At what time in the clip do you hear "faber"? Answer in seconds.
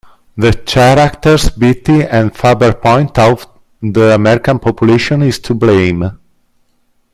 2.35-2.73